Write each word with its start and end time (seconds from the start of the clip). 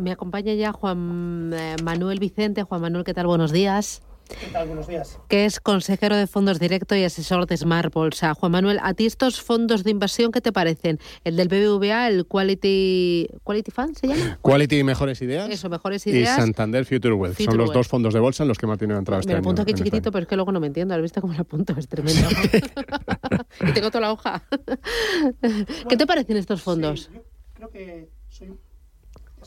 Me 0.00 0.12
acompaña 0.12 0.54
ya 0.54 0.72
Juan 0.72 1.52
eh, 1.54 1.76
Manuel 1.82 2.18
Vicente. 2.18 2.62
Juan 2.62 2.80
Manuel, 2.80 3.04
¿qué 3.04 3.12
tal? 3.14 3.26
Buenos 3.26 3.52
días. 3.52 4.02
¿Qué 4.28 4.46
tal? 4.52 4.68
Buenos 4.68 4.86
días. 4.86 5.18
Que 5.28 5.44
es 5.44 5.58
consejero 5.58 6.16
de 6.16 6.26
fondos 6.28 6.60
directo 6.60 6.94
y 6.94 7.02
asesor 7.02 7.46
de 7.46 7.56
Smart 7.56 7.92
Bolsa. 7.92 8.32
Juan 8.34 8.52
Manuel, 8.52 8.78
¿a 8.82 8.94
ti 8.94 9.04
estos 9.04 9.42
fondos 9.42 9.82
de 9.82 9.90
inversión 9.90 10.30
qué 10.30 10.40
te 10.40 10.52
parecen? 10.52 11.00
El 11.24 11.36
del 11.36 11.48
BBVA, 11.48 12.06
el 12.08 12.26
Quality 12.26 13.28
Quality 13.42 13.70
Fund, 13.72 13.96
¿se 13.98 14.06
llama? 14.06 14.38
Quality 14.40 14.84
Mejores 14.84 15.20
Ideas. 15.20 15.50
Eso, 15.50 15.68
Mejores 15.68 16.06
Ideas. 16.06 16.38
Y 16.38 16.40
Santander 16.40 16.84
Future 16.86 17.12
Wealth. 17.14 17.34
Future 17.34 17.50
Son 17.50 17.58
los 17.58 17.68
Wealth. 17.70 17.76
dos 17.76 17.88
fondos 17.88 18.14
de 18.14 18.20
bolsa 18.20 18.44
en 18.44 18.48
los 18.48 18.56
que 18.58 18.66
más 18.68 18.78
dinero 18.78 18.98
ha 18.98 19.00
entrado 19.00 19.20
este 19.20 19.30
Me 19.30 19.34
lo 19.34 19.38
año. 19.38 19.48
apunto 19.48 19.62
aquí 19.62 19.72
en 19.72 19.76
chiquitito, 19.78 20.12
pero 20.12 20.22
es 20.22 20.28
que 20.28 20.36
luego 20.36 20.52
no 20.52 20.60
me 20.60 20.68
entiendo. 20.68 20.94
¿Has 20.94 21.02
visto 21.02 21.20
cómo 21.20 21.34
lo 21.34 21.40
apunto? 21.40 21.74
Es 21.76 21.88
tremendo. 21.88 22.28
y 23.68 23.72
tengo 23.72 23.88
toda 23.90 24.02
la 24.02 24.12
hoja. 24.12 24.44
¿Qué 25.88 25.96
te 25.96 26.06
parecen 26.06 26.36
estos 26.36 26.62
fondos? 26.62 27.10
Sí, 27.12 27.16
yo 27.16 27.22
creo 27.54 27.70
que 27.70 28.08
soy. 28.28 28.54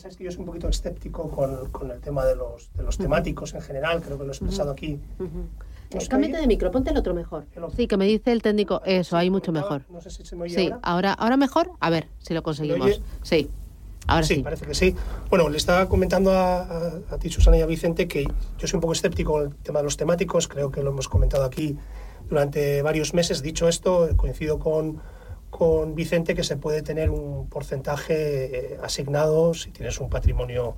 Ya 0.04 0.10
sabes 0.10 0.18
que 0.18 0.26
yo 0.26 0.32
soy 0.32 0.42
un 0.42 0.48
poquito 0.48 0.68
escéptico 0.68 1.30
con, 1.32 1.70
con 1.72 1.90
el 1.90 2.02
tema 2.02 2.26
de 2.26 2.36
los, 2.36 2.70
de 2.74 2.84
los 2.84 2.98
temáticos 2.98 3.54
en 3.54 3.62
general, 3.62 4.02
creo 4.02 4.18
que 4.18 4.26
lo 4.26 4.32
he 4.32 4.36
expresado 4.36 4.72
aquí. 4.72 5.00
¿No 5.18 5.28
se 5.92 5.98
me 6.02 6.08
Cámbiate 6.10 6.38
de 6.42 6.48
micro, 6.48 6.72
ponte 6.72 6.90
el 6.92 6.98
otro 6.98 7.14
mejor. 7.14 7.46
El 7.56 7.64
otro. 7.64 7.78
Sí, 7.78 7.88
que 7.88 7.96
me 7.96 8.06
dice 8.06 8.34
el 8.34 8.42
técnico. 8.42 8.82
Eso, 8.84 9.16
ahí 9.16 9.30
mucho 9.30 9.54
mejor. 9.54 9.84
No 9.90 10.02
sé 10.02 10.10
si 10.10 10.26
se 10.26 10.36
me 10.36 10.44
oye 10.44 10.56
Sí, 10.56 10.66
ahora. 10.68 10.80
ahora, 10.84 11.14
ahora 11.14 11.38
mejor. 11.38 11.72
A 11.80 11.90
ver 11.90 12.10
si 12.20 12.34
lo 12.34 12.44
conseguimos. 12.44 13.00
Sí, 13.22 13.50
ahora 14.08 14.26
sí. 14.26 14.36
sí, 14.36 14.42
parece 14.44 14.66
que 14.66 14.74
sí. 14.76 14.94
Bueno, 15.30 15.48
le 15.48 15.56
estaba 15.56 15.88
comentando 15.88 16.32
a, 16.34 16.64
a- 16.64 16.94
a 17.12 17.18
ti, 17.18 17.30
Susana 17.30 17.58
y 17.58 17.62
a 17.62 17.66
Vicente, 17.66 18.06
que 18.10 18.26
yo 18.58 18.68
soy 18.68 18.76
un 18.76 18.82
poco 18.82 18.92
escéptico 18.92 19.32
con 19.32 19.44
el 19.44 19.56
tema 19.56 19.80
de 19.80 19.86
los 19.86 19.96
temáticos. 19.96 20.50
Creo 20.50 20.70
que 20.70 20.84
lo 20.84 20.90
hemos 20.90 21.08
comentado 21.08 21.46
aquí 21.46 21.78
durante 22.28 22.82
varios 22.82 23.14
meses. 23.14 23.42
Dicho 23.42 23.70
esto, 23.70 24.10
coincido 24.18 24.60
con, 24.60 25.00
con 25.54 25.94
Vicente 25.94 26.34
que 26.34 26.44
se 26.44 26.58
puede 26.58 26.82
tener 26.82 27.12
un 27.12 27.48
porcentaje 27.48 28.74
eh, 28.74 28.80
asignado 28.82 29.54
si 29.54 29.70
tienes 29.70 30.00
un 30.00 30.10
patrimonio 30.10 30.76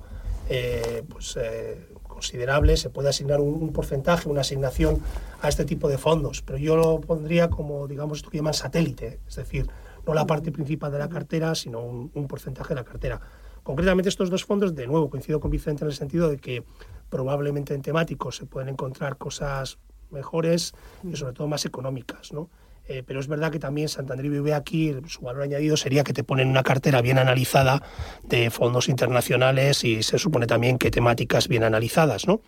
eh, 0.50 1.02
pues, 1.08 1.38
eh, 1.40 1.88
considerable, 2.02 2.76
se 2.76 2.90
puede 2.90 3.08
asignar 3.08 3.40
un, 3.40 3.72
porcentaje, 3.72 4.28
una 4.28 4.42
asignación 4.42 5.00
a 5.40 5.48
este 5.48 5.64
tipo 5.64 5.88
de 5.88 5.96
fondos. 5.96 6.42
Pero 6.42 6.58
yo 6.58 6.76
lo 6.76 7.00
pondría 7.00 7.48
como, 7.48 7.88
digamos, 7.88 8.18
esto 8.18 8.28
que 8.28 8.36
llaman 8.36 8.52
satélite, 8.52 9.18
es 9.26 9.36
decir, 9.36 9.66
no 10.06 10.12
la 10.12 10.26
parte 10.26 10.52
principal 10.52 10.92
de 10.92 10.98
la 10.98 11.08
cartera, 11.08 11.54
sino 11.54 11.80
un, 11.80 12.10
un 12.12 12.28
porcentaje 12.28 12.74
de 12.74 12.80
la 12.80 12.84
cartera. 12.84 13.18
Concretamente 13.62 14.10
estos 14.10 14.28
dos 14.28 14.44
fondos, 14.44 14.74
de 14.74 14.86
nuevo, 14.86 15.08
coincido 15.08 15.40
con 15.40 15.50
Vicente 15.50 15.84
en 15.84 15.88
el 15.88 15.96
sentido 15.96 16.28
de 16.28 16.36
que 16.36 16.64
probablemente 17.08 17.72
en 17.72 17.80
temáticos 17.80 18.36
se 18.36 18.44
pueden 18.44 18.68
encontrar 18.68 19.16
cosas 19.16 19.78
mejores 20.10 20.74
y 21.02 21.16
sobre 21.16 21.32
todo 21.32 21.48
más 21.48 21.64
económicas, 21.64 22.34
¿no? 22.34 22.50
Eh, 22.88 23.02
pero 23.06 23.18
es 23.20 23.26
verdad 23.28 23.50
que 23.50 23.58
también 23.58 23.88
Santander 23.88 24.28
BBVA 24.30 24.56
aquí 24.56 24.94
su 25.08 25.22
valor 25.22 25.42
añadido 25.42 25.76
sería 25.76 26.04
que 26.04 26.12
te 26.12 26.22
ponen 26.24 26.48
una 26.48 26.62
cartera 26.62 27.00
bien 27.02 27.18
analizada 27.18 27.82
de 28.22 28.50
fondos 28.50 28.88
internacionales 28.88 29.82
y 29.84 30.02
se 30.02 30.18
supone 30.18 30.46
también 30.46 30.78
que 30.78 30.90
temáticas 30.90 31.48
bien 31.48 31.64
analizadas, 31.64 32.26
¿no? 32.26 32.40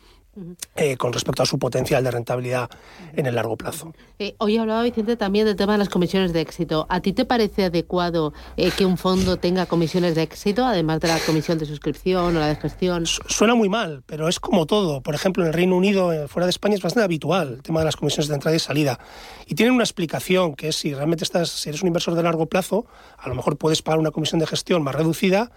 Eh, 0.76 0.96
con 0.96 1.12
respecto 1.12 1.42
a 1.42 1.46
su 1.46 1.58
potencial 1.58 2.04
de 2.04 2.12
rentabilidad 2.12 2.70
en 3.16 3.26
el 3.26 3.34
largo 3.34 3.56
plazo. 3.56 3.92
Eh, 4.20 4.36
hoy 4.38 4.56
hablaba 4.56 4.84
Vicente 4.84 5.16
también 5.16 5.46
del 5.46 5.56
tema 5.56 5.72
de 5.72 5.78
las 5.78 5.88
comisiones 5.88 6.32
de 6.32 6.40
éxito. 6.40 6.86
¿A 6.88 7.00
ti 7.00 7.12
te 7.12 7.24
parece 7.24 7.64
adecuado 7.64 8.32
eh, 8.56 8.70
que 8.70 8.86
un 8.86 8.98
fondo 8.98 9.38
tenga 9.38 9.66
comisiones 9.66 10.14
de 10.14 10.22
éxito, 10.22 10.64
además 10.64 11.00
de 11.00 11.08
la 11.08 11.18
comisión 11.18 11.58
de 11.58 11.66
suscripción 11.66 12.36
o 12.36 12.38
la 12.38 12.46
de 12.48 12.54
gestión? 12.56 13.06
Su- 13.06 13.22
Suena 13.26 13.56
muy 13.56 13.68
mal, 13.68 14.04
pero 14.06 14.28
es 14.28 14.38
como 14.38 14.66
todo. 14.66 15.00
Por 15.00 15.16
ejemplo, 15.16 15.42
en 15.42 15.48
el 15.48 15.54
Reino 15.54 15.74
Unido, 15.76 16.28
fuera 16.28 16.46
de 16.46 16.50
España, 16.50 16.76
es 16.76 16.82
bastante 16.82 17.04
habitual 17.04 17.54
el 17.54 17.62
tema 17.62 17.80
de 17.80 17.86
las 17.86 17.96
comisiones 17.96 18.28
de 18.28 18.34
entrada 18.34 18.56
y 18.56 18.60
salida. 18.60 19.00
Y 19.46 19.56
tienen 19.56 19.74
una 19.74 19.82
explicación, 19.84 20.27
que 20.56 20.68
es 20.68 20.76
si 20.76 20.94
realmente 20.94 21.24
estás, 21.24 21.48
si 21.48 21.68
eres 21.68 21.82
un 21.82 21.88
inversor 21.88 22.14
de 22.14 22.22
largo 22.22 22.46
plazo, 22.46 22.86
a 23.16 23.28
lo 23.28 23.34
mejor 23.34 23.56
puedes 23.56 23.82
pagar 23.82 23.98
una 23.98 24.10
comisión 24.10 24.38
de 24.40 24.46
gestión 24.46 24.82
más 24.82 24.94
reducida. 24.94 25.50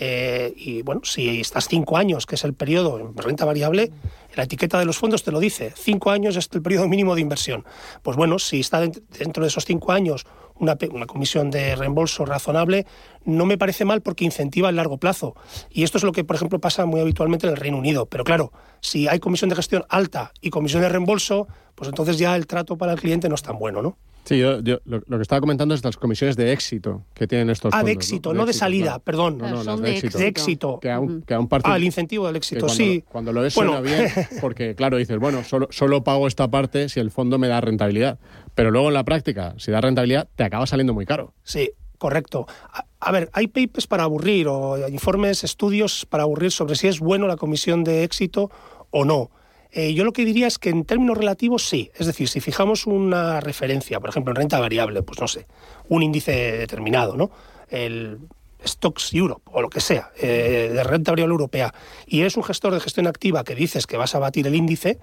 eh, 0.00 0.52
y 0.56 0.82
bueno, 0.82 1.00
si 1.04 1.40
estás 1.40 1.66
cinco 1.66 1.96
años, 1.96 2.24
que 2.24 2.36
es 2.36 2.44
el 2.44 2.54
periodo 2.54 3.00
en 3.00 3.16
renta 3.16 3.44
variable, 3.44 3.90
la 4.36 4.44
etiqueta 4.44 4.78
de 4.78 4.84
los 4.84 4.96
fondos 4.96 5.24
te 5.24 5.32
lo 5.32 5.40
dice. 5.40 5.72
Cinco 5.76 6.12
años 6.12 6.36
es 6.36 6.48
el 6.52 6.62
periodo 6.62 6.86
mínimo 6.86 7.16
de 7.16 7.20
inversión. 7.20 7.64
Pues 8.02 8.16
bueno, 8.16 8.38
si 8.38 8.60
está 8.60 8.84
dent- 8.84 9.02
dentro 9.18 9.42
de 9.42 9.48
esos 9.48 9.64
cinco 9.64 9.90
años 9.90 10.24
una, 10.54 10.76
una 10.92 11.06
comisión 11.06 11.50
de 11.50 11.74
reembolso 11.74 12.24
razonable, 12.24 12.86
no 13.24 13.44
me 13.46 13.58
parece 13.58 13.84
mal 13.84 14.00
porque 14.00 14.24
incentiva 14.24 14.68
el 14.68 14.76
largo 14.76 14.98
plazo. 14.98 15.34
Y 15.70 15.82
esto 15.82 15.98
es 15.98 16.04
lo 16.04 16.12
que, 16.12 16.22
por 16.22 16.36
ejemplo, 16.36 16.60
pasa 16.60 16.86
muy 16.86 17.00
habitualmente 17.00 17.46
en 17.48 17.54
el 17.54 17.58
Reino 17.58 17.78
Unido. 17.78 18.06
Pero 18.06 18.22
claro, 18.22 18.52
si 18.80 19.08
hay 19.08 19.18
comisión 19.18 19.50
de 19.50 19.56
gestión 19.56 19.84
alta 19.88 20.32
y 20.40 20.50
comisión 20.50 20.82
de 20.82 20.88
reembolso, 20.90 21.48
pues 21.74 21.88
entonces 21.88 22.18
ya 22.18 22.36
el 22.36 22.46
trato 22.46 22.76
para 22.76 22.92
el 22.92 23.00
cliente 23.00 23.28
no 23.28 23.34
es 23.34 23.42
tan 23.42 23.58
bueno, 23.58 23.82
¿no? 23.82 23.96
Sí, 24.28 24.38
yo, 24.38 24.60
yo 24.60 24.78
lo, 24.84 25.00
lo 25.06 25.16
que 25.16 25.22
estaba 25.22 25.40
comentando 25.40 25.74
es 25.74 25.82
las 25.82 25.96
comisiones 25.96 26.36
de 26.36 26.52
éxito 26.52 27.02
que 27.14 27.26
tienen 27.26 27.48
estos 27.50 27.70
Ah, 27.72 27.78
fondos. 27.78 27.86
de 27.86 27.92
éxito, 27.92 28.34
no 28.34 28.44
de 28.46 28.52
salida, 28.52 28.84
claro. 28.86 29.02
perdón. 29.04 29.38
No, 29.38 29.48
no, 29.48 29.64
las 29.64 29.80
de 29.80 29.90
de 29.90 29.96
éxito. 29.96 30.18
De 30.18 30.26
éxito. 30.26 30.80
Que 30.80 30.90
aún 30.90 31.48
parte- 31.48 31.68
Ah, 31.70 31.76
el 31.76 31.84
incentivo 31.84 32.26
del 32.26 32.36
éxito, 32.36 32.66
cuando, 32.66 32.74
sí. 32.74 33.04
Cuando 33.10 33.32
lo 33.32 33.40
ves 33.40 33.54
Bueno. 33.54 33.78
suena 33.78 33.80
bien, 33.80 34.10
porque 34.40 34.74
claro, 34.74 34.96
dices, 34.98 35.18
bueno, 35.18 35.42
solo, 35.44 35.68
solo 35.70 36.04
pago 36.04 36.26
esta 36.28 36.48
parte 36.48 36.88
si 36.88 37.00
el 37.00 37.10
fondo 37.10 37.38
me 37.38 37.48
da 37.48 37.60
rentabilidad. 37.60 38.18
Pero 38.54 38.70
luego 38.70 38.88
en 38.88 38.94
la 38.94 39.04
práctica, 39.04 39.54
si 39.58 39.70
da 39.70 39.80
rentabilidad, 39.80 40.28
te 40.36 40.44
acaba 40.44 40.66
saliendo 40.66 40.92
muy 40.92 41.06
caro. 41.06 41.32
Sí, 41.42 41.70
correcto. 41.96 42.46
A, 42.72 42.84
a 43.00 43.12
ver, 43.12 43.30
hay 43.32 43.46
papers 43.46 43.86
para 43.86 44.02
aburrir 44.04 44.48
o 44.48 44.76
informes, 44.88 45.42
estudios 45.44 46.04
para 46.06 46.24
aburrir 46.24 46.50
sobre 46.50 46.74
si 46.74 46.86
es 46.88 47.00
bueno 47.00 47.26
la 47.26 47.36
comisión 47.36 47.82
de 47.84 48.04
éxito 48.04 48.50
o 48.90 49.04
no. 49.04 49.30
Eh, 49.72 49.92
yo 49.94 50.04
lo 50.04 50.12
que 50.12 50.24
diría 50.24 50.46
es 50.46 50.58
que 50.58 50.70
en 50.70 50.84
términos 50.84 51.18
relativos 51.18 51.68
sí. 51.68 51.90
Es 51.94 52.06
decir, 52.06 52.28
si 52.28 52.40
fijamos 52.40 52.86
una 52.86 53.40
referencia, 53.40 54.00
por 54.00 54.10
ejemplo, 54.10 54.32
en 54.32 54.36
renta 54.36 54.58
variable, 54.60 55.02
pues 55.02 55.20
no 55.20 55.28
sé, 55.28 55.46
un 55.88 56.02
índice 56.02 56.32
determinado, 56.58 57.16
¿no? 57.16 57.30
El 57.68 58.18
Stocks 58.64 59.12
Europe 59.14 59.42
o 59.52 59.60
lo 59.60 59.68
que 59.68 59.80
sea, 59.80 60.10
eh, 60.20 60.70
de 60.72 60.84
renta 60.84 61.12
variable 61.12 61.32
europea, 61.32 61.74
y 62.06 62.20
eres 62.20 62.36
un 62.36 62.42
gestor 62.42 62.72
de 62.74 62.80
gestión 62.80 63.06
activa 63.06 63.44
que 63.44 63.54
dices 63.54 63.86
que 63.86 63.96
vas 63.96 64.14
a 64.14 64.18
batir 64.18 64.46
el 64.46 64.54
índice, 64.54 64.98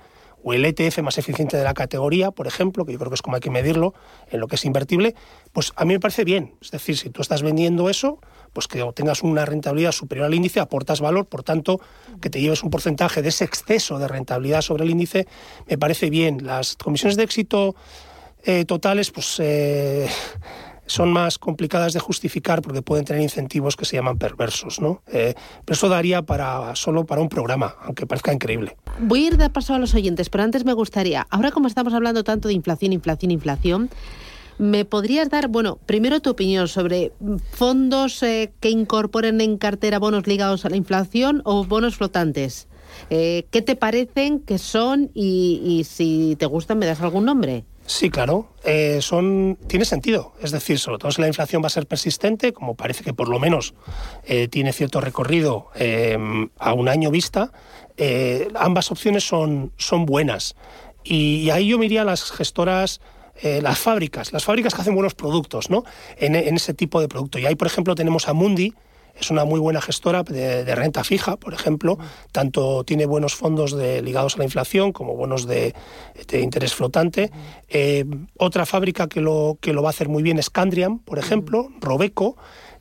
o 0.48 0.54
el 0.54 0.64
ETF 0.64 1.00
más 1.02 1.18
eficiente 1.18 1.58
de 1.58 1.64
la 1.64 1.74
categoría, 1.74 2.30
por 2.30 2.46
ejemplo, 2.46 2.86
que 2.86 2.92
yo 2.92 3.00
creo 3.00 3.10
que 3.10 3.16
es 3.16 3.24
como 3.24 3.36
hay 3.36 3.42
que 3.42 3.50
medirlo 3.50 3.96
en 4.30 4.40
lo 4.40 4.48
que 4.48 4.56
es 4.56 4.66
invertible, 4.66 5.16
pues 5.54 5.74
a 5.76 5.86
mí 5.86 5.94
me 5.94 6.00
parece 6.00 6.24
bien. 6.24 6.54
Es 6.62 6.70
decir, 6.70 6.96
si 6.98 7.10
tú 7.10 7.24
estás 7.24 7.42
vendiendo 7.42 7.90
eso, 7.90 8.20
pues 8.56 8.70
que 8.70 8.82
obtengas 8.82 9.22
una 9.22 9.46
rentabilidad 9.46 9.92
superior 9.92 10.28
al 10.28 10.34
índice, 10.34 10.62
aportas 10.62 11.02
valor, 11.02 11.26
por 11.26 11.44
tanto, 11.44 11.82
que 12.22 12.30
te 12.30 12.40
lleves 12.40 12.64
un 12.64 12.70
porcentaje 12.70 13.22
de 13.22 13.28
ese 13.28 13.44
exceso 13.44 14.00
de 14.00 14.08
rentabilidad 14.08 14.62
sobre 14.62 14.86
el 14.86 14.92
índice, 14.92 15.28
me 15.68 15.78
parece 15.78 16.10
bien. 16.10 16.40
Las 16.42 16.78
comisiones 16.78 17.18
de 17.18 17.24
éxito 17.24 17.76
eh, 18.46 18.64
totales, 18.64 19.12
pues 19.12 19.36
eh, 19.40 20.08
son 20.86 21.12
más 21.12 21.38
complicadas 21.38 21.92
de 21.92 22.00
justificar 22.00 22.62
porque 22.62 22.82
pueden 22.82 23.04
tener 23.04 23.22
incentivos 23.22 23.76
que 23.76 23.84
se 23.84 23.98
llaman 23.98 24.18
perversos, 24.18 24.80
¿no? 24.80 25.02
Eh, 25.12 25.34
pero 25.66 25.76
eso 25.76 25.90
daría 25.90 26.22
para 26.22 26.74
solo 26.78 27.06
para 27.06 27.20
un 27.20 27.28
programa, 27.28 27.76
aunque 27.84 28.08
parezca 28.08 28.32
increíble. 28.32 28.78
Voy 29.00 29.26
a 29.26 29.28
ir 29.28 29.38
de 29.38 29.50
paso 29.50 29.74
a 29.74 29.80
los 29.80 29.94
oyentes, 29.96 30.30
pero 30.30 30.46
antes 30.46 30.64
me 30.64 30.72
gustaría, 30.72 31.28
ahora 31.30 31.52
como 31.52 31.68
estamos 31.68 31.94
hablando 31.94 32.24
tanto 32.24 32.48
de 32.48 32.54
inflación, 32.54 32.94
inflación, 32.94 33.32
inflación, 33.32 33.90
¿me 34.58 34.86
podrías 34.86 35.30
dar, 35.30 35.48
bueno, 35.48 35.80
primero 35.86 36.22
tu 36.22 36.32
opinión 36.32 36.68
sobre 36.68 37.12
fondos 37.52 38.22
eh, 38.24 38.54
que 38.60 38.70
incorporen 38.70 39.42
en 39.42 39.58
cartera 39.58 40.00
bonos 40.00 40.28
ligados 40.28 40.66
a 40.66 40.70
la 40.70 40.78
inflación 40.78 41.42
o 41.46 41.66
bonos 41.66 41.98
flotantes? 41.98 42.68
Eh, 43.10 43.46
¿Qué 43.52 43.62
te 43.62 43.76
parecen, 43.76 44.40
qué 44.40 44.58
son 44.58 45.12
y, 45.14 45.86
si 45.90 46.36
te 46.40 46.46
gustan 46.46 46.80
me 46.80 46.86
das 46.86 47.02
algún 47.02 47.26
nombre? 47.26 47.66
Sí, 47.88 48.10
claro, 48.10 48.48
eh, 48.64 49.00
son, 49.02 49.60
tiene 49.68 49.86
sentido. 49.86 50.34
Es 50.42 50.52
decir, 50.52 50.80
sobre 50.80 50.98
todo 50.98 51.12
si 51.12 51.22
la 51.22 51.28
inflación 51.28 51.62
va 51.62 51.68
a 51.68 51.72
ser 51.72 51.86
persistente, 51.86 52.52
como 52.52 52.76
parece 52.76 53.04
que 53.04 53.14
por 53.14 53.30
lo 53.30 53.40
menos 53.40 53.76
tiene 54.50 54.74
cierto 54.74 55.02
recorrido 55.02 55.68
a 56.58 56.74
un 56.74 56.90
año 56.90 57.12
vista, 57.12 57.52
ambas 58.56 58.92
opciones 58.92 59.28
son, 59.28 59.72
son 59.78 60.06
buenas. 60.06 60.56
Y, 61.04 61.42
y 61.42 61.50
ahí 61.52 61.68
yo 61.68 61.78
me 61.78 62.00
a 62.00 62.04
las 62.04 62.32
gestoras, 62.32 63.02
eh, 63.42 63.62
las 63.62 63.80
fábricas, 63.80 64.32
las 64.34 64.44
fábricas 64.44 64.74
que 64.74 64.82
hacen 64.82 64.96
buenos 64.96 65.16
productos, 65.16 65.70
¿no? 65.70 65.84
En, 66.18 66.36
en 66.36 66.56
ese 66.56 66.74
tipo 66.74 67.02
de 67.02 67.08
producto. 67.08 67.40
Y 67.40 67.46
ahí, 67.46 67.56
por 67.56 67.68
ejemplo, 67.68 67.96
tenemos 67.96 68.28
a 68.28 68.34
Mundi, 68.34 68.74
es 69.20 69.32
una 69.32 69.46
muy 69.46 69.60
buena 69.60 69.82
gestora 69.82 70.24
de, 70.24 70.66
de 70.66 70.76
renta 70.76 71.04
fija, 71.04 71.38
por 71.38 71.54
ejemplo. 71.54 71.98
Tanto 72.32 72.84
tiene 72.84 73.06
buenos 73.06 73.36
fondos 73.36 73.76
de, 73.76 74.02
ligados 74.02 74.36
a 74.36 74.40
la 74.40 74.44
inflación 74.44 74.92
como 74.92 75.16
buenos 75.16 75.48
de, 75.48 75.74
de 76.28 76.42
interés 76.42 76.76
flotante. 76.76 77.32
Eh, 77.70 78.06
otra 78.38 78.66
fábrica 78.66 79.08
que 79.08 79.22
lo, 79.22 79.58
que 79.62 79.74
lo 79.74 79.82
va 79.82 79.90
a 79.90 79.92
hacer 79.92 80.10
muy 80.10 80.22
bien 80.22 80.38
es 80.38 80.50
Candriam, 80.50 81.00
por 81.00 81.18
ejemplo, 81.18 81.70
Robeco. 81.80 82.36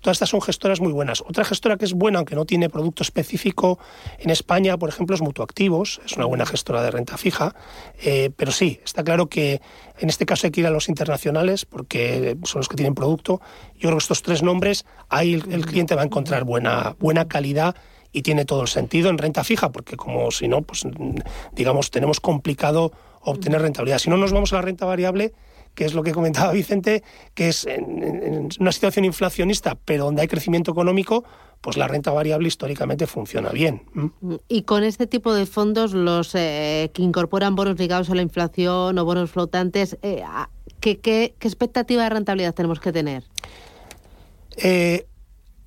Todas 0.05 0.17
estas 0.17 0.29
son 0.29 0.43
gestoras 0.43 0.83
muy 0.83 0.93
buenas. 0.93 1.23
Otra 1.23 1.47
gestora 1.47 1.79
que 1.79 1.87
es 1.87 1.95
buena, 1.95 2.19
aunque 2.19 2.35
no 2.35 2.45
tiene 2.45 2.69
producto 2.69 3.03
específico 3.03 3.79
en 4.19 4.29
España, 4.29 4.77
por 4.77 4.91
ejemplo, 4.91 5.17
es 5.17 5.23
Mutuactivos, 5.23 6.03
es 6.05 6.19
una 6.19 6.27
buena 6.27 6.45
gestora 6.45 6.83
de 6.83 6.91
renta 6.91 7.17
fija, 7.17 7.57
eh, 8.03 8.31
pero 8.37 8.53
sí, 8.53 8.81
está 8.85 9.03
claro 9.03 9.31
que 9.31 9.63
en 9.99 10.11
este 10.11 10.27
caso 10.27 10.47
hay 10.47 10.51
que 10.51 10.61
ir 10.61 10.67
a 10.67 10.71
los 10.71 10.91
internacionales 10.91 11.65
porque 11.65 12.37
son 12.45 12.59
los 12.59 12.69
que 12.69 12.77
tienen 12.77 12.95
producto. 12.95 13.41
Yo 13.77 13.89
creo 13.89 13.93
que 13.93 14.03
estos 14.03 14.21
tres 14.21 14.43
nombres, 14.43 14.85
ahí 15.09 15.33
el, 15.33 15.65
cliente 15.65 15.95
va 15.95 16.03
a 16.03 16.05
encontrar 16.05 16.45
buena, 16.45 16.97
buena 17.01 17.27
calidad 17.27 17.75
y 18.13 18.21
tiene 18.21 18.45
todo 18.45 18.61
el 18.61 18.69
sentido 18.69 19.09
en 19.09 19.17
renta 19.17 19.43
fija, 19.43 19.73
porque 19.73 19.97
como 19.97 20.31
si 20.33 20.49
no, 20.49 20.61
pues 20.61 20.87
digamos, 21.53 21.91
tenemos 21.91 22.21
complicado 22.21 22.93
obtener 23.23 23.63
rentabilidad. 23.63 23.99
Si 23.99 24.11
no 24.11 24.19
nos 24.19 24.33
vamos 24.33 24.53
a 24.53 24.57
la 24.57 24.63
renta 24.63 24.85
variable, 24.85 25.33
que 25.75 25.85
es 25.85 25.95
lo 25.95 26.03
que 26.03 26.13
comentaba 26.13 26.53
Vicente, 26.53 27.03
que 27.35 27.49
es 27.49 27.67
en, 27.67 28.49
una 28.59 28.73
situación 28.73 29.05
inflacionista, 29.05 29.77
pero 29.85 30.05
donde 30.05 30.23
hay 30.23 30.29
crecimiento 30.29 30.71
económico, 30.71 31.25
pues 31.61 31.77
la 31.77 31.89
renta 31.89 32.13
variable 32.13 32.49
históricamente 32.49 33.07
funciona 33.07 33.51
bien. 33.51 33.83
Y 34.49 34.63
con 34.63 34.85
este 34.85 35.07
tipo 35.07 35.33
de 35.35 35.47
fondos, 35.47 35.95
los 35.95 36.35
eh, 36.35 36.91
que 36.93 37.03
incorporan 37.03 37.55
bonos 37.55 37.79
ligados 37.79 38.11
a 38.11 38.15
la 38.15 38.23
inflación 38.23 38.99
o 38.99 39.05
bonos 39.05 39.31
flotantes, 39.31 39.97
eh, 40.03 40.23
¿qué, 40.81 41.01
qué, 41.01 41.35
expectativa 41.41 42.03
de 42.03 42.11
rentabilidad 42.11 42.55
tenemos 42.55 42.81
que 42.81 42.93
tener? 42.93 43.25
Eh, 44.57 45.07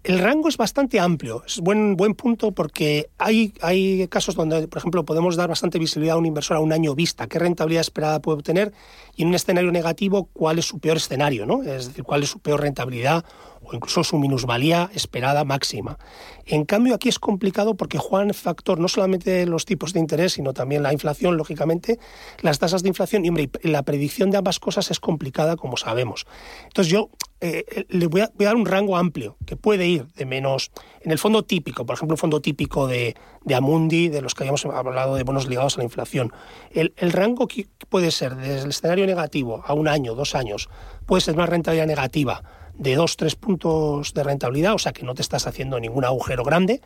el 0.07 0.19
rango 0.19 0.47
es 0.47 0.55
bastante 0.55 1.01
amplio, 1.01 1.43
es 1.45 1.59
buen, 1.59 1.97
buen 1.97 2.13
punto 2.13 2.53
porque 2.53 3.09
hay, 3.17 3.53
hay 3.61 4.07
casos 4.07 4.35
donde, 4.35 4.65
por 4.69 4.77
ejemplo, 4.77 5.03
podemos 5.03 5.35
dar 5.35 5.49
bastante 5.49 5.79
visibilidad 5.79 6.15
a 6.15 6.17
un 6.17 6.25
inversor 6.25 6.55
a 6.55 6.61
un 6.61 6.71
año 6.71 6.95
vista, 6.95 7.27
qué 7.27 7.39
rentabilidad 7.39 7.81
esperada 7.81 8.21
puede 8.21 8.37
obtener 8.37 8.71
y 9.17 9.23
en 9.23 9.27
un 9.27 9.35
escenario 9.35 9.69
negativo 9.69 10.29
cuál 10.31 10.59
es 10.59 10.65
su 10.65 10.79
peor 10.79 10.95
escenario, 10.95 11.45
¿no? 11.45 11.61
es 11.61 11.87
decir, 11.87 12.05
cuál 12.05 12.23
es 12.23 12.29
su 12.29 12.39
peor 12.39 12.61
rentabilidad 12.61 13.25
o 13.61 13.75
incluso 13.75 14.01
su 14.05 14.17
minusvalía 14.17 14.89
esperada 14.93 15.43
máxima. 15.43 15.97
En 16.45 16.63
cambio, 16.63 16.95
aquí 16.95 17.09
es 17.09 17.19
complicado 17.19 17.75
porque 17.75 17.97
juegan 17.97 18.33
factor 18.33 18.79
no 18.79 18.87
solamente 18.87 19.45
los 19.45 19.65
tipos 19.65 19.91
de 19.91 19.99
interés, 19.99 20.33
sino 20.33 20.53
también 20.53 20.83
la 20.83 20.93
inflación, 20.93 21.35
lógicamente, 21.35 21.99
las 22.41 22.59
tasas 22.59 22.81
de 22.81 22.87
inflación, 22.87 23.25
y 23.25 23.29
hombre, 23.29 23.49
la 23.63 23.83
predicción 23.83 24.31
de 24.31 24.37
ambas 24.37 24.59
cosas 24.59 24.89
es 24.89 25.01
complicada, 25.01 25.57
como 25.57 25.75
sabemos. 25.75 26.25
Entonces 26.67 26.91
yo 26.91 27.09
eh, 27.39 27.65
eh, 27.69 27.85
le 27.89 28.07
voy 28.07 28.21
a, 28.21 28.31
dar 28.37 28.55
un 28.55 28.65
rango 28.65 28.97
amplio, 28.97 29.37
que 29.45 29.55
puede 29.55 29.87
ir 29.87 30.07
de 30.13 30.25
menos, 30.25 30.71
en 31.01 31.11
el 31.11 31.19
fondo 31.19 31.43
típico, 31.43 31.85
por 31.85 31.95
ejemplo, 31.95 32.15
un 32.15 32.19
fondo 32.19 32.41
típico 32.41 32.87
de, 32.87 33.15
de 33.43 33.55
Amundi, 33.55 34.09
de 34.09 34.21
los 34.21 34.33
que 34.33 34.43
habíamos 34.43 34.65
hablado 34.65 35.15
de 35.15 35.23
bonos 35.23 35.47
ligados 35.47 35.75
a 35.75 35.79
la 35.79 35.83
inflación. 35.83 36.31
El, 36.71 36.93
el 36.97 37.11
rango 37.11 37.47
que 37.47 37.67
puede 37.89 38.11
ser 38.11 38.35
desde 38.35 38.63
el 38.63 38.69
escenario 38.69 39.05
negativo 39.05 39.63
a 39.65 39.73
un 39.73 39.87
año, 39.87 40.15
dos 40.15 40.33
años, 40.33 40.69
puede 41.05 41.21
ser 41.21 41.35
más 41.35 41.47
rentabilidad 41.47 41.85
negativa 41.85 42.43
de 42.77 42.95
dos, 42.95 43.17
tres 43.17 43.35
puntos 43.35 44.13
de 44.13 44.23
rentabilidad, 44.23 44.73
o 44.73 44.79
sea 44.79 44.91
que 44.91 45.03
no 45.03 45.15
te 45.15 45.21
estás 45.21 45.47
haciendo 45.47 45.79
ningún 45.79 46.05
agujero 46.05 46.43
grande, 46.43 46.81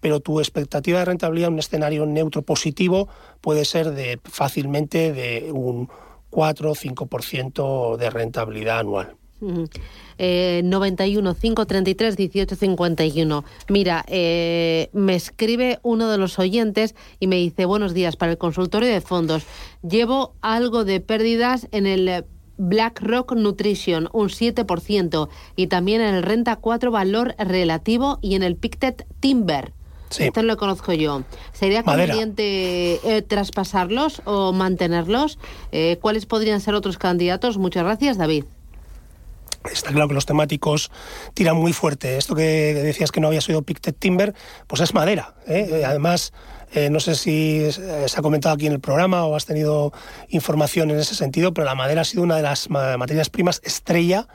pero 0.00 0.20
tu 0.20 0.40
expectativa 0.40 0.98
de 0.98 1.04
rentabilidad 1.04 1.48
en 1.48 1.54
un 1.54 1.58
escenario 1.60 2.06
neutro 2.06 2.42
positivo 2.42 3.08
puede 3.40 3.64
ser 3.64 3.90
de 3.92 4.20
fácilmente 4.24 5.12
de 5.12 5.50
un 5.52 5.88
4 6.30 6.70
o 6.70 6.74
5% 6.74 7.96
de 7.96 8.10
rentabilidad 8.10 8.80
anual. 8.80 9.16
91 9.40 11.34
533 11.34 12.18
1851. 12.18 13.44
Mira, 13.68 14.04
eh, 14.08 14.88
me 14.92 15.14
escribe 15.14 15.80
uno 15.82 16.08
de 16.08 16.18
los 16.18 16.38
oyentes 16.38 16.94
y 17.20 17.26
me 17.26 17.36
dice: 17.36 17.64
Buenos 17.64 17.94
días, 17.94 18.16
para 18.16 18.32
el 18.32 18.38
consultorio 18.38 18.88
de 18.88 19.00
fondos. 19.00 19.44
Llevo 19.82 20.34
algo 20.40 20.84
de 20.84 21.00
pérdidas 21.00 21.68
en 21.72 21.86
el 21.86 22.24
BlackRock 22.56 23.32
Nutrition, 23.32 24.08
un 24.12 24.28
7%, 24.28 25.28
y 25.56 25.66
también 25.66 26.00
en 26.00 26.14
el 26.14 26.22
Renta 26.22 26.56
4 26.56 26.90
Valor 26.90 27.34
Relativo 27.38 28.18
y 28.22 28.34
en 28.34 28.42
el 28.42 28.56
Pictet 28.56 29.06
Timber. 29.20 29.72
Sí. 30.10 30.24
Esto 30.24 30.42
lo 30.42 30.56
conozco 30.56 30.92
yo. 30.92 31.24
¿Sería 31.52 31.82
conveniente 31.82 33.00
eh, 33.04 33.22
traspasarlos 33.22 34.22
o 34.24 34.52
mantenerlos? 34.52 35.38
Eh, 35.72 35.98
¿Cuáles 36.00 36.26
podrían 36.26 36.60
ser 36.60 36.74
otros 36.74 36.98
candidatos? 36.98 37.58
Muchas 37.58 37.82
gracias, 37.82 38.16
David. 38.16 38.44
Está 39.70 39.90
claro 39.90 40.08
que 40.08 40.14
los 40.14 40.26
temáticos 40.26 40.90
tiran 41.34 41.56
muy 41.56 41.72
fuerte. 41.72 42.16
Esto 42.16 42.34
que 42.34 42.74
decías 42.74 43.10
que 43.10 43.20
no 43.20 43.28
habías 43.28 43.48
oído 43.48 43.62
Pictet 43.62 43.98
Timber, 43.98 44.34
pues 44.66 44.80
es 44.82 44.94
madera. 44.94 45.34
¿eh? 45.46 45.82
Además, 45.86 46.32
eh, 46.74 46.90
no 46.90 46.98
sé 46.98 47.14
si 47.14 47.70
se 47.70 48.18
ha 48.18 48.22
comentado 48.22 48.54
aquí 48.54 48.66
en 48.66 48.72
el 48.72 48.80
programa 48.80 49.24
o 49.24 49.36
has 49.36 49.46
tenido 49.46 49.92
información 50.28 50.90
en 50.90 50.98
ese 50.98 51.14
sentido, 51.14 51.54
pero 51.54 51.64
la 51.64 51.76
madera 51.76 52.00
ha 52.00 52.04
sido 52.04 52.24
una 52.24 52.36
de 52.36 52.42
las 52.42 52.68
materias 52.68 53.30
primas 53.30 53.60
estrella 53.64 54.26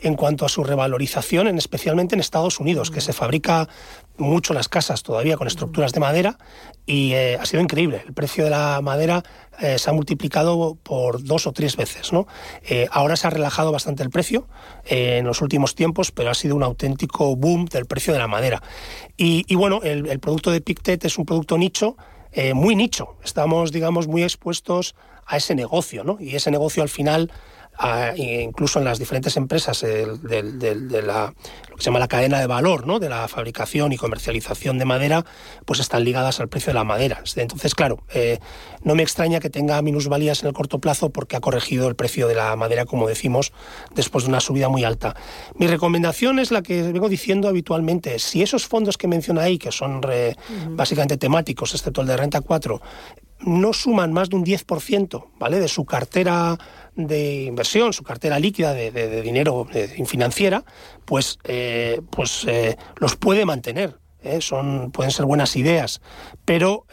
en 0.00 0.14
cuanto 0.14 0.46
a 0.46 0.48
su 0.48 0.62
revalorización, 0.62 1.48
en, 1.48 1.58
especialmente 1.58 2.14
en 2.14 2.20
Estados 2.20 2.60
Unidos, 2.60 2.90
que 2.90 3.00
se 3.00 3.12
fabrica 3.12 3.68
mucho 4.16 4.54
las 4.54 4.68
casas 4.68 5.02
todavía 5.02 5.36
con 5.36 5.46
estructuras 5.46 5.92
de 5.92 6.00
madera 6.00 6.38
y 6.86 7.12
eh, 7.12 7.36
ha 7.40 7.46
sido 7.46 7.62
increíble. 7.62 8.02
El 8.06 8.14
precio 8.14 8.44
de 8.44 8.50
la 8.50 8.80
madera 8.80 9.22
eh, 9.60 9.78
se 9.78 9.90
ha 9.90 9.92
multiplicado 9.92 10.76
por 10.82 11.22
dos 11.22 11.46
o 11.46 11.52
tres 11.52 11.76
veces. 11.76 12.12
¿no? 12.12 12.26
ahora 12.90 13.16
se 13.16 13.26
ha 13.26 13.30
relajado 13.30 13.72
bastante 13.72 14.02
el 14.02 14.10
precio 14.10 14.46
en 14.84 15.24
los 15.24 15.40
últimos 15.42 15.74
tiempos, 15.74 16.10
pero 16.10 16.30
ha 16.30 16.34
sido 16.34 16.56
un 16.56 16.62
auténtico 16.62 17.34
boom 17.36 17.66
del 17.66 17.86
precio 17.86 18.12
de 18.12 18.18
la 18.18 18.28
madera. 18.28 18.62
Y, 19.16 19.54
bueno, 19.56 19.80
el, 19.82 20.20
producto 20.20 20.50
de 20.50 20.60
Pictet 20.60 21.04
es 21.04 21.18
un 21.18 21.26
producto 21.26 21.58
nicho, 21.58 21.96
eh, 22.32 22.54
muy 22.54 22.76
nicho. 22.76 23.16
Estamos, 23.24 23.72
digamos, 23.72 24.06
muy 24.06 24.22
expuestos 24.22 24.94
a 25.26 25.36
ese 25.36 25.54
negocio, 25.54 26.04
¿no? 26.04 26.18
Y 26.20 26.36
ese 26.36 26.50
negocio 26.50 26.82
al 26.82 26.88
final 26.88 27.30
incluso 28.16 28.78
en 28.78 28.84
las 28.84 28.98
diferentes 28.98 29.36
empresas 29.36 29.80
de, 29.80 31.02
la, 31.04 31.34
lo 31.68 31.76
que 31.76 31.82
se 31.82 31.86
llama 31.86 31.98
la 31.98 32.08
cadena 32.08 32.40
de 32.40 32.46
valor, 32.46 32.86
¿no? 32.86 32.98
de 32.98 33.08
la 33.08 33.28
fabricación 33.28 33.92
y 33.92 33.96
comercialización 33.96 34.78
de 34.78 34.84
madera, 34.84 35.24
pues 35.64 35.80
están 35.80 36.04
ligadas 36.04 36.40
al 36.40 36.48
precio 36.48 36.70
de 36.70 36.74
la 36.74 36.84
madera. 36.84 37.22
Entonces, 37.36 37.74
claro, 37.74 38.02
eh, 38.12 38.38
no 38.82 38.94
me 38.94 39.02
extraña 39.02 39.38
que 39.38 39.50
tenga 39.50 39.80
minusvalías 39.82 40.42
en 40.42 40.48
el 40.48 40.54
corto 40.54 40.80
plazo 40.80 41.10
porque 41.10 41.36
ha 41.36 41.40
corregido 41.40 41.88
el 41.88 41.94
precio 41.94 42.26
de 42.26 42.34
la 42.34 42.56
madera, 42.56 42.84
como 42.84 43.06
decimos, 43.06 43.52
después 43.94 44.24
de 44.24 44.30
una 44.30 44.40
subida 44.40 44.68
muy 44.68 44.84
alta. 44.84 45.14
Mi 45.54 45.66
recomendación 45.66 46.38
es 46.38 46.50
la 46.50 46.62
que 46.62 46.82
vengo 46.82 47.08
diciendo 47.08 47.48
habitualmente. 47.48 48.18
Si 48.18 48.42
esos 48.42 48.66
fondos 48.66 48.98
que 48.98 49.06
menciona 49.06 49.42
ahí, 49.42 49.58
que 49.58 49.70
son 49.70 50.00
básicamente 50.70 51.16
temáticos, 51.16 51.74
excepto 51.74 52.00
el 52.00 52.06
de 52.08 52.16
Renta 52.16 52.40
4, 52.40 52.80
no 53.40 53.72
suman 53.72 54.12
más 54.12 54.30
de 54.30 54.36
un 54.36 54.44
10% 54.44 55.26
¿vale? 55.38 55.60
de 55.60 55.68
su 55.68 55.84
cartera 55.84 56.58
de 56.98 57.44
inversión, 57.44 57.92
su 57.92 58.02
cartera 58.02 58.40
líquida 58.40 58.74
de, 58.74 59.22
dinero 59.22 59.66
financiera, 60.04 60.64
pues, 61.04 61.38
eh, 61.44 62.02
pues 62.10 62.44
eh, 62.48 62.76
los 62.96 63.14
puede 63.16 63.44
mantener. 63.44 63.98
¿eh? 64.22 64.40
Son, 64.40 64.90
pueden 64.90 65.12
ser 65.12 65.24
buenas 65.24 65.54
ideas, 65.54 66.00
pero, 66.44 66.86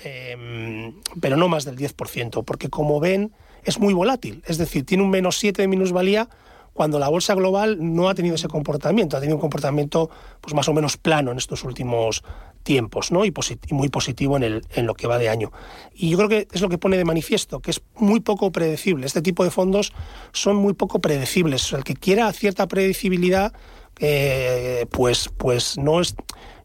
pero 1.19 1.37
no 1.37 1.47
más 1.47 1.65
del 1.65 1.75
10%, 1.75 2.43
porque 2.45 2.69
como 2.69 2.99
ven, 2.99 3.33
es 3.63 3.79
muy 3.79 3.95
volátil. 3.95 4.43
Es 4.45 4.59
decir, 4.59 4.85
tiene 4.85 5.03
un 5.03 5.09
menos 5.09 5.37
7 5.39 5.63
de 5.63 5.67
minusvalía 5.67 6.29
cuando 6.75 6.99
la 6.99 7.07
bolsa 7.07 7.33
global 7.35 7.77
no 7.79 8.09
ha 8.09 8.15
tenido 8.15 8.35
ese 8.35 8.49
comportamiento, 8.49 9.15
ha 9.15 9.21
tenido 9.21 9.37
un 9.37 9.41
comportamiento 9.41 10.09
pues 10.41 10.53
más 10.53 10.67
o 10.67 10.73
menos 10.73 10.97
plano 10.97 11.31
en 11.31 11.37
estos 11.37 11.63
últimos 11.63 12.21
tiempos, 12.63 13.13
¿no? 13.13 13.23
Y, 13.23 13.33
muy 13.71 13.87
positivo 13.87 14.35
en, 14.35 14.43
el, 14.43 14.61
en 14.73 14.85
lo 14.85 14.93
que 14.93 15.07
va 15.07 15.17
de 15.17 15.29
año. 15.29 15.53
Y 15.93 16.09
yo 16.09 16.17
creo 16.17 16.27
que 16.27 16.49
es 16.51 16.59
lo 16.59 16.67
que 16.67 16.77
pone 16.77 16.97
de 16.97 17.05
manifiesto, 17.05 17.61
que 17.61 17.71
es 17.71 17.81
muy 17.95 18.19
poco 18.19 18.51
predecible. 18.51 19.05
Este 19.05 19.21
tipo 19.21 19.45
de 19.45 19.51
fondos 19.51 19.93
son 20.33 20.57
muy 20.57 20.73
poco 20.73 20.99
predecibles. 20.99 21.71
El 21.71 21.85
que 21.85 21.93
quiera 21.93 22.29
cierta 22.33 22.67
predecibilidad, 22.67 23.53
eh, 24.01 24.85
pues, 24.91 25.29
pues 25.37 25.77
no 25.77 26.01
es. 26.01 26.13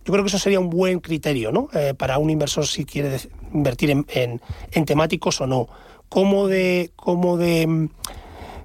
Yo 0.05 0.13
creo 0.13 0.25
que 0.25 0.29
eso 0.29 0.41
sería 0.41 0.59
un 0.59 0.71
buen 0.71 0.99
criterio, 0.99 1.53
¿no? 1.53 1.69
Eh, 1.73 1.95
para 1.97 2.19
un 2.19 2.31
inversor 2.31 2.67
si 2.67 2.85
quiere 2.85 3.17
invertir 3.55 3.91
en, 3.91 4.07
en, 4.09 4.85
temáticos 4.87 5.41
o 5.41 5.47
no. 5.47 5.69
¿Cómo 6.09 6.49
de, 6.49 6.91
cómo 6.97 7.37
de 7.37 7.89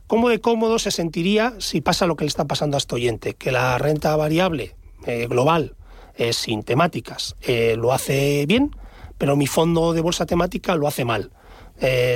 ¿Cómo 0.07 0.29
de 0.29 0.39
cómodo 0.39 0.77
se 0.77 0.91
sentiría 0.91 1.55
si 1.57 1.81
pasa 1.81 2.05
lo 2.05 2.15
que 2.15 2.25
le 2.25 2.29
está 2.29 2.45
pasando 2.45 2.77
a 2.77 2.79
este 2.79 2.93
oyente? 2.95 3.33
Que 3.33 3.51
la 3.51 3.77
renta 3.79 4.15
variable 4.15 4.75
eh, 5.07 5.25
global, 5.27 5.75
eh, 6.15 6.31
sin 6.31 6.61
temáticas, 6.61 7.35
eh, 7.41 7.75
lo 7.75 7.91
hace 7.91 8.45
bien, 8.45 8.75
pero 9.17 9.35
mi 9.35 9.47
fondo 9.47 9.93
de 9.93 10.01
bolsa 10.01 10.27
temática 10.27 10.75
lo 10.75 10.87
hace 10.87 11.05
mal. 11.05 11.31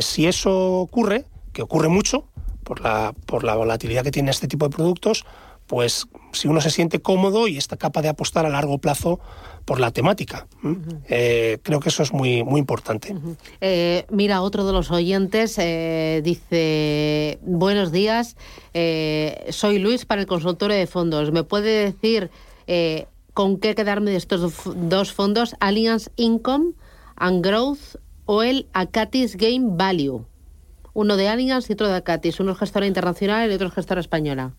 si 0.01 0.27
eso 0.27 0.81
ocurre, 0.81 1.25
que 1.51 1.63
ocurre 1.63 1.89
mucho, 1.89 2.25
por 2.63 2.81
la, 2.81 3.13
por 3.25 3.43
la 3.43 3.55
volatilidad 3.55 4.03
que 4.03 4.11
tiene 4.11 4.29
este 4.29 4.47
tipo 4.47 4.67
de 4.69 4.75
productos, 4.75 5.25
pues 5.65 6.05
si 6.31 6.47
uno 6.47 6.61
se 6.61 6.69
siente 6.69 7.01
cómodo 7.01 7.47
y 7.47 7.57
está 7.57 7.77
capaz 7.77 8.01
de 8.01 8.09
apostar 8.09 8.45
a 8.45 8.49
largo 8.49 8.77
plazo 8.77 9.19
por 9.65 9.79
la 9.79 9.91
temática. 9.91 10.47
Eh, 11.09 11.59
creo 11.61 11.79
que 11.79 11.89
eso 11.89 12.01
es 12.01 12.11
muy, 12.11 12.43
muy 12.43 12.59
importante. 12.59 13.15
Eh, 13.61 14.05
mira, 14.09 14.41
otro 14.41 14.65
de 14.65 14.73
los 14.73 14.89
oyentes 14.89 15.57
eh, 15.59 16.21
dice, 16.23 17.37
buenos 17.43 17.91
días, 17.91 18.35
soy 19.51 19.79
Luis 19.79 20.05
para 20.05 20.21
el 20.21 20.27
consultorio 20.27 20.75
de 20.75 20.87
fondos. 20.87 21.31
¿Me 21.31 21.43
puede 21.43 21.93
decir 21.93 22.31
con 23.33 23.59
qué 23.59 23.75
quedarme 23.75 24.11
de 24.11 24.17
estos 24.17 24.53
dos 24.75 25.13
fondos, 25.13 25.55
Allianz 25.59 26.09
Income 26.15 26.71
and 27.15 27.45
Growth 27.45 27.97
o 28.25 28.41
el 28.41 28.67
Acatis 28.73 29.35
Game 29.35 29.75
Value? 29.77 30.25
Uno 30.93 31.15
de 31.15 31.29
Allianz 31.29 31.69
y 31.69 31.73
otro 31.73 31.87
de 31.87 31.95
Acatis, 31.95 32.39
uno 32.39 32.53
es 32.53 32.57
gestora 32.57 32.87
internacional 32.87 33.51
y 33.51 33.53
otro 33.53 33.67
es 33.67 33.73
gestora 33.73 34.01
española. 34.01 34.53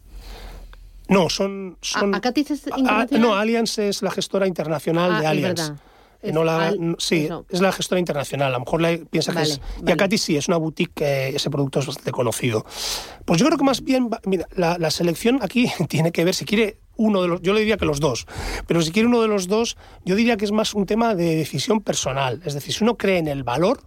No, 1.11 1.29
son... 1.29 1.76
son 1.83 2.14
¿Acatis 2.14 2.50
es 2.52 2.62
Ah, 2.73 2.79
internacional? 2.79 3.21
no, 3.29 3.35
Allianz 3.37 3.79
es 3.79 4.00
la 4.02 4.11
gestora 4.11 4.47
internacional 4.47 5.12
Ah, 5.17 5.21
de 5.21 5.26
Allianz. 5.26 5.61
Eh, 5.61 5.75
Es 6.29 6.35
no 6.35 6.45
la, 6.45 6.69
Al- 6.69 6.97
sí, 6.99 7.25
eso. 7.25 7.47
es 7.50 7.61
la 7.62 7.73
gestora 7.73 7.99
internacional. 7.99 8.49
A 8.49 8.59
lo 8.59 8.64
mejor 8.64 8.81
la, 8.83 8.97
piensa 9.11 9.33
Vale, 9.33 9.47
que 9.47 9.52
es. 9.55 9.59
vale. 9.61 9.85
Y 9.87 9.93
Acatis 9.93 10.23
sí, 10.23 10.37
es 10.37 10.49
una 10.49 10.59
boutique 10.59 10.93
que 10.95 11.29
ese 11.37 11.49
producto 11.50 11.81
es 11.81 11.87
bastante 11.87 12.12
conocido. 12.12 12.64
Pues 13.25 13.40
yo 13.40 13.47
creo 13.47 13.57
que 13.59 13.64
más 13.64 13.83
bien, 13.83 14.09
mira, 14.26 14.47
la, 14.55 14.76
la 14.79 14.90
selección 14.90 15.38
aquí 15.43 15.71
tiene 15.88 16.12
que 16.12 16.25
ver, 16.25 16.35
si 16.35 16.45
quiere 16.45 16.79
uno 16.97 17.23
de 17.23 17.29
los, 17.29 17.40
yo 17.40 17.55
le 17.55 17.61
diría 17.61 17.79
que 17.79 17.87
los 17.87 17.99
dos, 18.00 18.26
pero 18.67 18.83
si 18.83 18.93
quiere 18.93 19.09
uno 19.09 19.23
de 19.23 19.29
los 19.29 19.49
dos, 19.49 19.79
yo 20.05 20.14
diría 20.14 20.37
que 20.37 20.45
es 20.45 20.52
más 20.52 20.75
un 20.75 20.85
tema 20.85 21.14
de 21.14 21.35
decisión 21.37 21.81
personal. 21.81 22.43
Es 22.45 22.52
decir, 22.52 22.75
si 22.75 22.85
uno 22.85 22.99
cree 22.99 23.17
en 23.17 23.26
el 23.26 23.43
valor, 23.43 23.81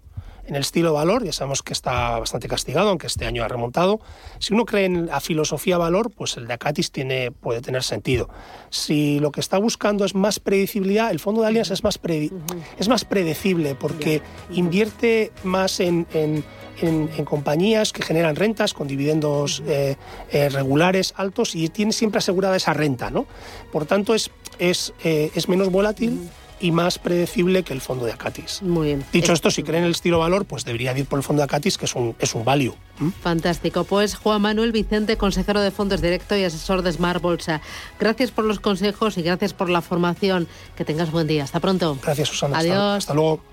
en 0.46 0.56
el 0.56 0.62
estilo 0.62 0.94
valor, 0.94 1.24
ya 1.24 1.32
sabemos 1.32 1.64
que 1.64 1.72
está 1.74 2.20
bastante 2.20 2.48
castigado, 2.48 2.90
aunque 2.90 3.08
este 3.08 3.26
año 3.26 3.44
ha 3.44 3.48
remontado. 3.48 4.00
Si 4.40 4.54
uno 4.54 4.66
cree 4.66 4.86
en 4.86 5.06
la 5.08 5.20
filosofía 5.22 5.78
valor, 5.78 6.12
pues 6.12 6.36
el 6.38 6.48
de 6.48 6.54
Acatis 6.54 6.92
tiene, 6.92 7.32
puede 7.32 7.62
tener 7.62 7.82
sentido. 7.84 8.30
Si 8.70 9.20
lo 9.20 9.32
que 9.32 9.40
está 9.40 9.58
buscando 9.58 10.04
es 10.04 10.16
más 10.16 10.40
predecibilidad, 10.40 11.12
el 11.12 11.20
fondo 11.20 11.42
de 11.42 11.48
Allianz 11.48 11.72
es 11.72 11.84
más, 11.84 12.02
predi- 12.02 12.32
es 12.78 12.90
más 12.90 13.06
predecible 13.06 13.76
porque 13.76 14.22
invierte 14.52 15.32
más 15.44 15.80
en, 15.80 16.08
en- 16.14 16.44
en- 16.82 17.10
en 17.18 17.26
compañías 17.26 17.94
que 17.94 18.02
generan 18.02 18.36
rentas 18.36 18.74
con 18.74 18.88
dividendos 18.88 19.64
eh, 19.68 19.96
eh, 20.32 20.50
regulares 20.50 21.14
altos 21.18 21.56
y 21.56 21.70
tiene 21.70 21.92
siempre 21.94 22.18
asegurada 22.20 22.56
esa 22.58 22.74
renta. 22.74 23.10
¿no? 23.10 23.26
Por 23.72 23.86
tanto, 23.86 24.14
es, 24.14 24.30
es, 24.60 24.94
eh, 25.04 25.32
es 25.36 25.48
menos 25.48 25.70
volátil 25.72 26.30
y 26.64 26.72
más 26.72 26.98
predecible 26.98 27.64
que 27.64 27.74
el 27.74 27.82
fondo 27.82 28.06
de 28.06 28.14
Acatis. 28.14 28.62
Muy 28.62 28.88
bien. 28.88 29.04
Dicho 29.12 29.34
esto, 29.34 29.52
si 29.52 29.64
creen 29.64 29.80
en 29.84 29.86
el 29.88 29.92
estilo 29.92 30.18
valor, 30.20 30.46
pues 30.46 30.64
debería 30.64 30.94
de 30.94 31.02
ir 31.02 31.06
por 31.06 31.20
el 31.20 31.24
fondo 31.24 31.42
de 31.42 31.44
Acatis, 31.46 31.78
que 31.78 31.86
es 31.86 31.94
un, 31.94 32.16
es 32.20 32.34
un 32.36 32.46
value. 32.46 32.74
Fantástico. 33.22 33.84
Pues 33.84 34.16
Juan 34.16 34.42
Manuel 34.42 34.72
Vicente, 34.72 35.18
consejero 35.18 35.60
de 35.62 35.72
fondos 35.72 36.02
directo 36.02 36.38
y 36.38 36.44
asesor 36.46 36.82
de 36.82 36.92
Smart 36.94 37.22
Bolsa. 37.22 37.60
Gracias 38.00 38.32
por 38.32 38.46
los 38.46 38.60
consejos 38.62 39.18
y 39.18 39.24
gracias 39.24 39.54
por 39.54 39.70
la 39.70 39.82
formación. 39.82 40.48
Que 40.78 40.86
tengas 40.86 41.12
buen 41.12 41.28
día. 41.28 41.44
Hasta 41.44 41.60
pronto. 41.60 41.98
Gracias, 42.02 42.30
Susana. 42.30 42.58
Hasta- 42.58 42.72
Adiós. 42.72 42.98
hasta 43.00 43.14
luego. 43.14 43.53